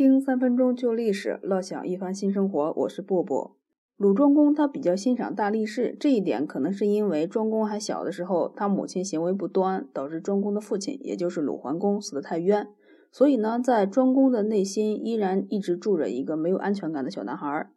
[0.00, 2.72] 听三分钟旧历史，乐享一番新生活。
[2.74, 3.50] 我是布布。
[3.98, 12.68] 鲁庄公他比较欣赏大力士，这一点可能是因为庄公还小的时候，他母亲行为不端，导致庄公的父亲，也就是鲁桓公死得太冤。
[13.12, 17.70] 所以呢，在庄公的内心依然一直住着一个没有安全感的小男孩。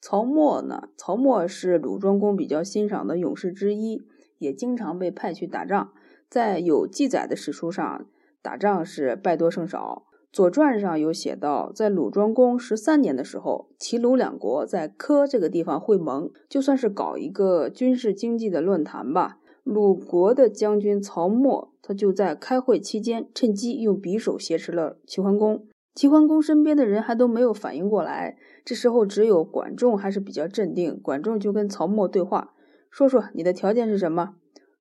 [0.00, 4.02] 曹沫呢，曹沫是鲁庄公比较欣赏的勇士之一，
[4.38, 5.92] 也经常被派去打仗。
[6.28, 8.04] 在有记载的史书上，
[8.42, 10.06] 打仗是败多胜少。
[10.30, 19.38] 《左传》上有写到，在鲁庄公十三年的时候，齐鲁两国在柯这个地方会盟，就算是搞一个军事经济的论坛吧。
[19.64, 25.66] 鲁国的将军曹沫，他就在开会期间趁机用匕首挟持了齐桓公。
[25.94, 31.00] 齐桓公身边的人还都没有反应过来，这时候只有管仲还是比较镇定。
[31.02, 32.52] 管仲就跟曹沫对话，
[32.90, 34.34] 说说你的条件是什么？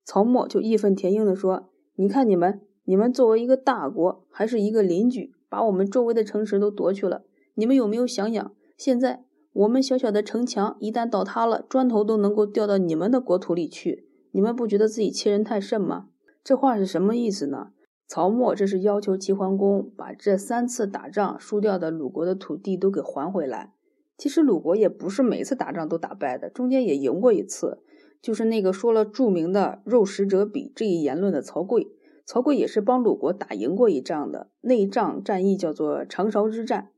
[0.05, 7.23] 曹沫就义愤填膺地说：“你看你们，你们作为一个大国，还是一个邻居。”把我们周围的城池都夺去了，
[7.55, 16.07] 你们有没有想想，现在我们小小的城墙一旦倒塌了，砖头都能够掉到你们的国土里去，你们不觉得自己欺人太甚吗？
[16.43, 17.71] 这话是什么意思呢？
[18.07, 23.73] 曹沫这是要求齐桓公把这三次打仗输掉的鲁国的土地都给还回来。
[24.17, 27.79] 其实鲁国也不是每次打仗都打败的，中间也赢过一次，
[28.21, 31.96] 就是那个说了著名的“肉食者鄙”这一言论的曹刿。
[32.27, 36.89] 曹刿也是帮鲁国打赢过一仗的，那一仗战役叫做长勺之战。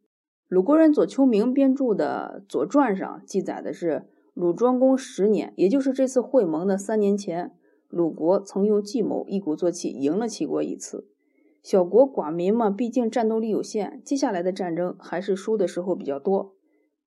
[0.48, 7.52] 鲁国人左丘明编著的《左传》上记载的是，鲁庄公十年，也就是这次会盟的三年前，
[7.90, 11.08] 鲁国曾用计谋一鼓作气赢了齐国一次。
[11.62, 16.56] 小国寡民嘛，毕竟战斗力有限，接下来的战争还是输的时候比较多。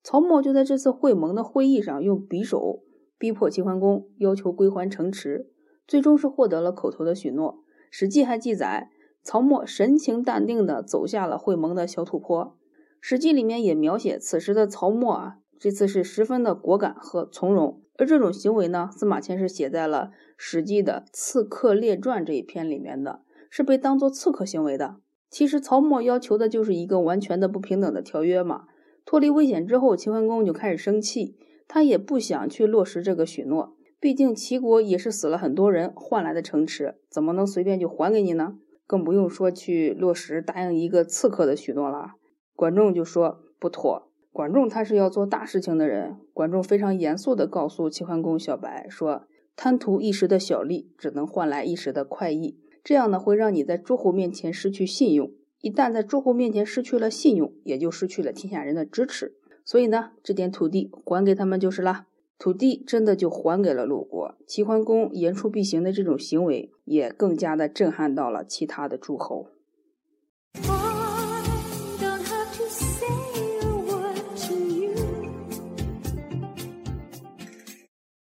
[0.04, 2.84] 曹沫就在这次会盟的会议上用匕首
[3.18, 5.50] 逼迫齐桓公，要求归还城池，
[5.88, 7.64] 最终是获得了口头的许诺。
[7.94, 8.88] 史记还记载，
[9.22, 12.56] 曹沫神情淡定地走下了会盟的小土坡。
[13.02, 17.82] 史记里面也描写此时的曹沫啊，这次是十分的果敢和从容。
[17.98, 23.20] 而这种行为呢，司马迁是写在了史记的《刺客列传》这一篇里面的，
[23.50, 24.96] 是被当做刺客行为的。
[25.28, 28.64] 其实曹沫要求的就是一个完全的不平等的条约嘛。
[29.04, 31.36] 脱离危险之后，齐桓公就开始生气，
[31.68, 33.76] 他也不想去落实这个许诺。
[34.02, 38.58] 毕竟齐国也是死了很多人换来的城池，怎么能随便就还给你呢？
[38.84, 42.14] 更不用说去落实答应一个刺客的许诺了。
[42.56, 44.10] 管仲就说不妥。
[44.32, 55.30] 管仲他是要做大事情的人，管仲非常严肃地告诉齐桓公小白说：“贪图一时的小利，只能换来一时的快意，这样呢会让你在诸侯面前失去信用。
[55.60, 59.36] 一旦在诸侯面前失去了信用，也就失去了天下人的支持。
[59.64, 62.06] 所以呢，这点土地还给他们就是了。”
[62.42, 69.46] 土地真的就还给了鲁国，齐桓公言出必行的这种行为，也更加的震撼到了其他的诸侯。